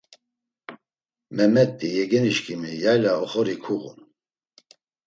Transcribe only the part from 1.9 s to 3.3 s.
yegenişǩimi yayla